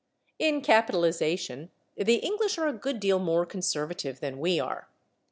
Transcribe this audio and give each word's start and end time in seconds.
In 0.39 0.61
capitalization 0.61 1.69
the 1.95 2.15
English 2.15 2.57
are 2.57 2.67
a 2.67 2.73
good 2.73 2.99
deal 2.99 3.19
more 3.19 3.45
conservative 3.45 4.19
than 4.19 4.39
we 4.39 4.59
are. 4.59 4.87